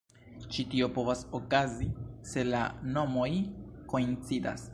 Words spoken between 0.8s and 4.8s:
povas okazi se la nomoj koincidas.